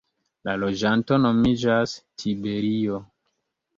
[0.47, 3.03] La loĝanto nomiĝas "tiberio".